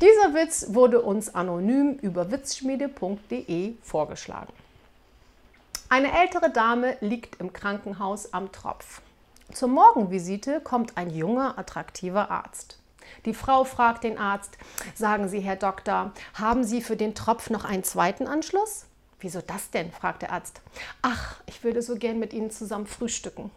[0.00, 4.52] Dieser Witz wurde uns anonym über witzschmiede.de vorgeschlagen.
[5.88, 9.00] Eine ältere Dame liegt im Krankenhaus am Tropf.
[9.54, 12.78] Zur Morgenvisite kommt ein junger, attraktiver Arzt.
[13.24, 14.58] Die Frau fragt den Arzt,
[14.94, 18.84] sagen Sie, Herr Doktor, haben Sie für den Tropf noch einen zweiten Anschluss?
[19.20, 19.92] Wieso das denn?
[19.92, 20.60] fragt der Arzt.
[21.00, 23.50] Ach, ich würde so gern mit Ihnen zusammen frühstücken.